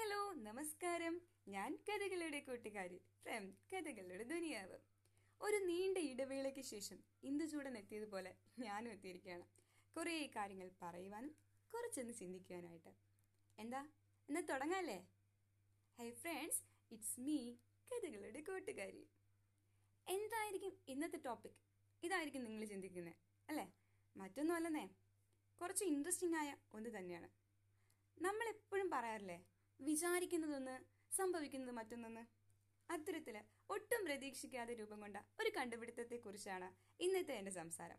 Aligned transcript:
Hello 0.00 0.32
നമസ്കാരം. 0.32 1.20
ഞാൻ 1.48 1.78
കഥകളുടെ 1.88 2.40
കൂട്ടുകാരി 2.40 3.00
ഫ്രം 3.22 3.58
കഥകളുടെ 3.72 4.24
ദുനിയാവ്. 4.24 4.78
ഒരു 5.40 5.56
നീണ്ട 5.56 5.98
ഇടവേളയ്ക്ക് 5.98 6.60
ശേഷം 6.60 6.98
ഇന്ദുചൂടൻ 7.22 7.78
എത്തിയതുപോലെ 7.78 8.36
ഞാനും 8.58 8.90
എത്തിയിരിക്കുകയാണ്. 8.90 9.46
കുറേ 9.96 10.26
കാര്യങ്ങൾ 10.26 10.70
പറയുവാനും 10.82 11.34
കുറച്ചൊന്ന് 11.74 12.14
ചിന്തിക്കുവാനായിട്ട് 12.14 12.88
എന്താ? 13.58 13.88
എന്നാ 14.28 14.40
തുടങ്ങാല്ലേ? 14.40 15.08
ഹൈ 15.98 16.10
ഫ്രണ്ട്സ് 16.10 16.62
ഇറ്റ്സ് 16.90 17.20
മീ 17.20 17.54
കഥകളുടെ 17.90 18.40
കൂട്ടുകാരി. 18.40 19.08
എന്തായിരിക്കും 20.08 20.78
ഇന്നത്തെ 20.88 21.18
ടോപ്പിക്? 21.26 21.58
ഇതായിരിക്കും 22.02 22.44
നിങ്ങൾ 22.44 22.64
ചിന്തിക്കുന്നത് 22.64 23.14
അല്ലേ? 23.48 23.72
മറ്റൊന്നും 24.16 24.54
അല്ലെന്നേ 24.54 24.88
കുറച്ച് 25.60 25.84
ഇൻട്രസ്റ്റിംഗ് 25.84 26.36
ആയ 26.36 26.56
ഒന്ന് 26.74 26.98
തന്നെയാണ്. 26.98 27.28
നമ്മൾ 28.22 28.48
എപ്പോഴും 28.48 28.90
പറയാറില്ലേ 28.90 29.57
വിചാരിക്കുന്നതൊന്ന് 29.80 30.76
സംഭവിക്കുന്നത് 31.16 31.70
മറ്റൊന്നൊന്ന്. 31.70 32.22
അത്തരത്തിൽ 32.90 33.36
ഒട്ടും 33.70 34.04
പ്രതീക്ഷിക്കാതെ 34.04 34.74
രൂപം 34.74 35.00
കൊണ്ട 35.00 35.16
ഒരു 35.40 35.50
കണ്ടുപിടുത്തത്തെക്കുറിച്ചാണ് 35.56 36.68
ഇന്നത്തെ 37.00 37.32
എന്റെ 37.32 37.50
സംസാരം. 37.50 37.98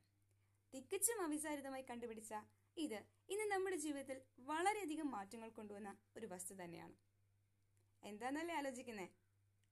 തികച്ചും 0.73 1.21
അവിചാരിതമായി 1.21 1.85
കണ്ടുപിടിച്ച 1.89 2.33
ഇത് 2.77 2.99
ഇന്ന് 3.29 3.45
നമ്മുടെ 3.45 3.75
ജീവിതത്തിൽ 3.75 4.21
വളരെയധികം 4.39 5.11
മാറ്റങ്ങൾ 5.11 5.49
കൊണ്ടുവന്ന 5.49 5.97
ഒരു 6.17 6.25
വസ്തു 6.25 6.53
തന്നെയാണ്. 6.53 6.95
എന്താന്നല്ലേ 8.03 8.55
ആലോചിക്കുന്നേ? 8.55 9.07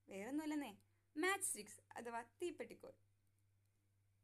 വേറൊന്നുമല്ലെന്നേ. 0.08 0.72
മാച്ച് 1.16 1.48
സ്റ്റിക്സ് 1.48 1.80
അഥവാ 1.96 2.22
തീപ്പെട്ടിക്കോൽ. 2.22 2.94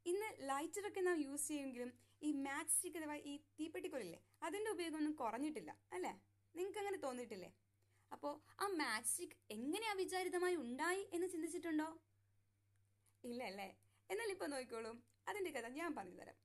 ഇന്ന് 0.07 0.49
ലൈറ്ററൊക്കെ 0.49 1.01
നാം 1.01 1.19
യൂസ് 1.21 1.49
ചെയ്യുമെങ്കിലും 1.49 1.93
ഈ 2.23 2.33
മാച്ച് 2.33 2.75
സ്റ്റിക്ക് 2.75 2.99
അഥവാ 2.99 3.17
ഈ 3.17 3.37
തീപ്പെട്ടിക്കോലില്ലേ 3.61 4.21
അതിന്റെ 4.43 4.71
ഉപയോഗമൊന്നും 4.71 5.13
കുറഞ്ഞിട്ടില്ല 5.13 5.79
അല്ലേ? 5.93 6.13
നിങ്ങൾക്ക് 6.55 6.79
അങ്ങനെ 6.79 6.99
തോന്നിയിട്ടില്ലേ? 6.99 7.51
അപ്പോൾ 8.15 8.35
ആ 8.65 9.01
സ്റ്റിക്ക് 9.11 9.37
എങ്ങനെ 9.51 9.87
അവിചാരിതമായി 9.91 10.57
ഉണ്ടായി 10.57 11.03
എന്ന് 11.13 11.27
ചിന്തിച്ചിട്ടുണ്ടോ? 11.27 11.89
ഇല്ല 13.25 13.43
അല്ലേ 13.45 13.69
എന്നാൽ 14.11 14.31
ഇപ്പൊ 14.31 14.47
നോക്കിക്കോളൂ. 14.47 14.93
അതിന്റെ 15.29 15.51
കഥ 15.51 15.69
ഞാൻ 15.81 15.91
പറഞ്ഞു 15.95 16.17
തരാം. 16.21 16.39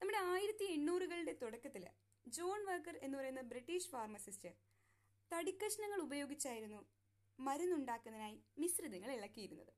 നമ്മുടെ 0.00 0.18
ആയിരത്തി 0.32 0.66
എണ്ണൂറുകളുടെ 0.76 1.34
തുടക്കത്തിൽ 1.42 1.84
ജോൺ 2.26 2.60
വർക്കർ 2.64 2.96
എന്ന് 3.02 3.18
പറയുന്ന 3.18 3.40
ബ്രിട്ടീഷ് 3.40 3.90
ഫാർമസിസ്റ്റ് 3.90 4.50
തടിക്കഷ്ണങ്ങൾ 5.32 6.00
ഉപയോഗിച്ചായിരുന്നു 6.00 6.80
മരുന്നുണ്ടാക്കുന്നതിനായി 7.38 8.36
മിശ്രിതങ്ങൾ 8.58 9.10
ഇളക്കിയിരുന്നത്. 9.12 9.72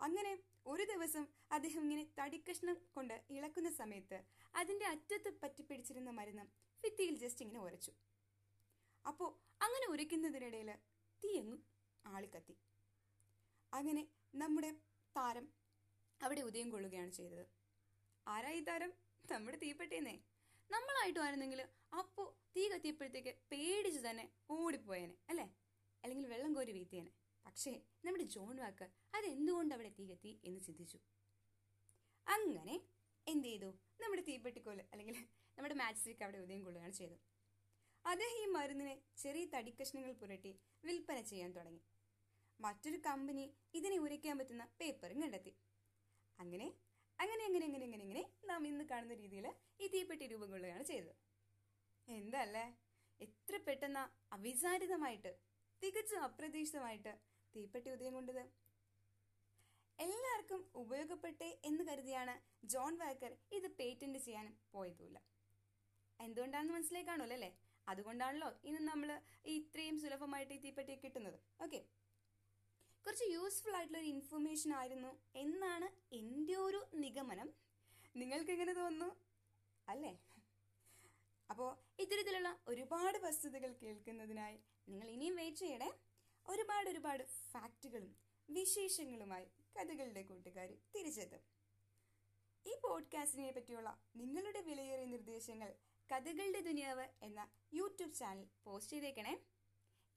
അങ്ങനെ 0.00 0.32
ഒരു 0.66 0.84
ദിവസം 0.92 1.24
അദ്ദേഹം 1.52 1.82
ഇങ്ങനെ 1.82 2.04
തടിക്കഷ്ണം 2.18 2.76
കൊണ്ട് 2.94 3.14
ഇളക്കുന്ന 3.36 3.70
സമയത്ത് 3.70 4.18
അതിന്റെ 4.54 4.86
അറ്റത്ത് 4.86 5.30
പറ്റിപ്പിടിച്ചിരുന്ന 5.42 6.10
മരുന്ന് 6.10 6.44
ഭിത്തിയിൽ 6.84 7.14
ജസ്റ്റ് 7.24 7.44
ഇങ്ങനെ 7.44 7.60
ഉരച്ചു. 7.60 7.92
അപ്പോൾ 9.06 9.30
അങ്ങനെ 9.62 9.86
ഉരയ്ക്കുന്നതിനിടയിൽ 9.86 10.70
തീയങ്ങും 11.22 11.60
ആളിക്കത്തി. 12.06 12.54
അങ്ങനെ 13.72 14.02
നമ്മുടെ 14.34 14.70
താരം 15.16 15.46
അവിടെ 16.22 16.40
ഉദയം 16.40 16.70
കൊള്ളുകയാണ് 16.70 17.10
ചെയ്തത്. 17.10 17.44
ആരാ 18.26 18.50
ഈ 18.50 18.60
താരം? 18.60 18.92
നമ്മുടെ 19.32 19.58
തീപ്പെട്ടേന്നേ 19.58 20.16
നമ്മളായിട്ട് 20.70 21.20
ആയിരുന്നെങ്കിൽ 21.20 21.60
അപ്പോൾ 21.98 22.26
തീ 22.56 22.68
കത്തിയപ്പോഴത്തേക്ക് 22.68 23.32
പേടിച്ച് 23.52 24.00
തന്നെ 24.00 24.24
ഓടിപ്പോയേനെ 24.50 25.16
അല്ലേ? 25.28 25.46
അല്ലെങ്കിൽ 26.04 26.26
വെള്ളം 26.26 26.52
കോരി 26.52 26.72
വീത്തിയേനെ 26.72 27.12
പക്ഷേ 27.46 27.72
നമ്മുടെ 28.04 28.24
ജോൺ 28.24 28.56
വാക്കർ 28.56 28.88
അതെന്തുകൊണ്ട് 29.14 29.74
അവിടെ 29.74 29.90
തീ 29.98 30.04
കത്തി 30.10 30.40
എന്ന് 30.44 30.60
ചിന്തിച്ചു. 30.60 30.98
അങ്ങനെ 32.26 32.76
എന്ത് 33.26 33.46
ചെയ്തു? 33.46 33.70
നമ്മുടെ 34.00 34.22
തീപ്പെട്ടിക്കോൽ 34.22 34.80
അല്ലെങ്കിൽ 34.92 35.16
നമ്മുടെ 35.58 35.74
മാച്ച് 35.74 36.00
സ്റ്റിക്ക് 36.00 36.22
അവിടെ 36.22 36.38
ഉദയം 36.38 36.64
കൊള്ളുകയാണ് 36.64 36.92
ചെയ്തത്. 36.92 37.35
അദ്ദേഹം 38.06 38.38
ഈ 38.42 38.46
മരുന്നിനെ 38.46 38.94
ചെറിയ 39.22 39.44
തടിക്കഷ്ണങ്ങൾ 39.54 40.12
പുരട്ടി 40.12 40.52
വിൽപ്പന 40.84 41.20
ചെയ്യാൻ 41.20 41.50
തുടങ്ങി. 41.56 41.82
മറ്റൊരു 42.60 42.98
കമ്പനി 43.06 43.44
ഇതിനെ 43.74 43.98
ഉരയ്ക്കാൻ 43.98 44.38
പറ്റുന്ന 44.38 44.64
പേപ്പറും 44.80 45.22
കണ്ടെത്തി. 45.22 45.52
അങ്ങനെ 46.38 46.68
അങ്ങനെ 47.18 47.42
അങ്ങനെ 47.44 47.64
അങ്ങനെ 47.66 47.84
അങ്ങനെ 47.84 48.04
ഇങ്ങനെ 48.04 48.24
നാം 48.44 48.66
ഇന്ന് 48.66 48.84
കാണുന്ന 48.84 49.14
രീതിയിൽ 49.14 49.46
ഈ 49.80 49.86
തീപ്പെട്ടി 49.86 50.26
രൂപം 50.26 50.50
കൊള്ളുകയാണ് 50.50 50.84
ചെയ്തത്. 50.84 51.14
എന്തല്ലേ? 52.08 52.64
എത്ര 53.20 53.56
പെട്ടെന്ന് 53.66 54.02
അവിചാരിതമായിട്ട് 54.32 55.32
തികച്ചും 55.82 56.20
അപ്രതീക്ഷിതമായിട്ട് 56.22 57.12
തീപ്പെട്ടി 57.54 57.90
ഉദയം 57.90 58.14
കൊണ്ടത്? 58.14 58.42
എല്ലാവർക്കും 59.98 60.70
ഉപയോഗപ്പെട്ടേ 60.74 61.48
എന്ന് 61.64 61.84
കരുതിയാണ് 61.84 62.34
ജോൺ 62.64 62.94
വാക്കർ 63.02 63.32
ഇത് 63.52 63.68
പേറ്റന്റ് 63.78 64.18
ചെയ്യാൻ 64.18 64.46
പോയതുമില്ല. 64.72 65.18
എന്തുകൊണ്ടാണെന്ന് 66.20 66.74
മനസ്സിലായി 66.74 67.06
കാണുമല്ലോ 67.06 67.36
അല്ലേ? 67.36 67.50
അതുകൊണ്ടാണല്ലോ 67.88 68.60
ഇന്ന് 68.64 68.80
നമ്മൾ 68.80 69.22
ഇത്രയും 69.44 70.00
സുലഭമായിട്ട് 70.00 70.54
ഈ 70.54 70.60
തീപ്പെട്ടി 70.60 70.94
കിട്ടുന്നത്. 70.94 71.40
ഓക്കെ 71.62 71.84
കുറച്ച് 73.06 73.24
യൂസ്ഫുൾ 73.24 73.76
ആയിട്ടുള്ള 73.76 73.98
ഒരു 73.98 74.06
ഇൻഫർമേഷൻ 74.06 74.74
ആയിരുന്നു. 74.74 75.18
എന്നാണ് 75.36 76.14
എന്റെ 76.14 76.56
ഒരു 76.56 76.86
നിഗമനം. 76.94 77.54
നിങ്ങൾക്ക് 78.16 78.50
എങ്ങനെ 78.50 78.72
തോന്നുന്നു? 78.72 79.16
അല്ലേ? 79.88 80.18
അപ്പോൾ 81.50 81.76
ഇത്തരത്തിലുള്ള 81.98 82.58
ഒരുപാട് 82.68 83.18
വസ്തുതകൾ 83.18 83.72
കേൾക്കുന്നതിനായി 83.72 84.58
നിങ്ങൾ 84.88 85.08
ഇനിയും 85.08 85.36
വെയിറ്റ് 85.36 85.58
ചെയ്യണേ. 85.58 85.92
ഒരുപാട് 86.46 86.90
ഒരുപാട് 86.90 87.22
ഫാക്റ്റുകളും 87.24 88.16
വിശേഷങ്ങളുമായി 88.50 89.44
കഥകളുടെ 89.76 90.22
കൂട്ടുകാർ 90.22 90.68
തിരിച്ചെത്തും. 90.94 91.40
ഈ 92.66 92.76
പോഡ്കാസ്റ്റിനെ 92.82 93.52
പറ്റിയുള്ള 93.52 94.02
നിങ്ങളുടെ 94.16 94.60
വിലയേറിയ 94.60 95.04
നിർദ്ദേശങ്ങൾ 95.04 95.74
കഥകളുടെ 96.12 96.60
ദുനിയാവ് 96.60 97.08
എന്ന 97.22 97.48
യൂട്യൂബ് 97.74 98.14
ചാനൽ 98.14 98.46
പോസ്റ്റ് 98.64 98.92
ചെയ്തേക്കണേ. 98.92 99.38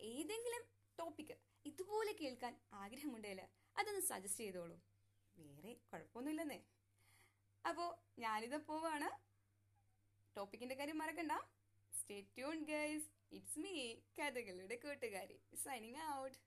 ഏതെങ്കിലും 0.01 0.63
ടോപ്പിക്ക് 0.99 1.35
ഇതുപോലെ 1.65 2.11
കേൾക്കാൻ 2.11 2.61
ആഗ്രഹമുണ്ടെങ്കിൽ 2.73 3.41
അതൊന്ന് 3.77 4.01
സജസ്റ്റ് 4.01 4.39
ചെയ്തോളൂ. 4.39 4.77
വേറെ 5.37 5.73
കുഴപ്പമൊന്നുമില്ലെന്നേ. 5.73 6.59
അപ്പോ 7.69 8.03
ഞാനിത് 8.19 8.65
പോവാണ്. 8.65 9.09
ടോപ്പിക്കിന്റെ 10.37 10.75
കാര്യം 10.75 10.97
മറക്കണ്ട. 10.97 11.31
Stay 11.93 12.21
tune 12.21 12.63
guys 12.63 13.09
it's 13.31 13.59
me 13.59 13.95
കഥകളുടെ 14.19 14.75
കൂട്ടുകാരി 14.75 15.39
സൈനിങ് 15.55 16.01
ഔട്ട് 16.13 16.37